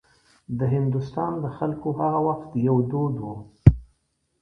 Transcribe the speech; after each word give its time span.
د 0.57 0.59
هندوستان 0.75 1.31
د 1.43 1.45
خلکو 1.57 1.87
هغه 1.99 2.19
وخت 2.27 2.49
یو 2.67 2.77
دود 2.91 3.15
و. 3.23 3.27